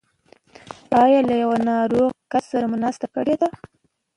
[1.03, 1.35] ایا له
[1.69, 3.49] ناروغ کس سره مو ناسته کړې ده؟